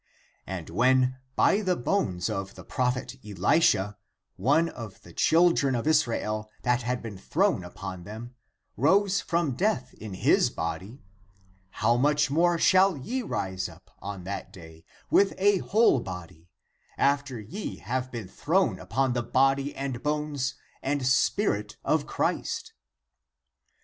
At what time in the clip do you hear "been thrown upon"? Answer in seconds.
7.03-8.03, 18.11-19.13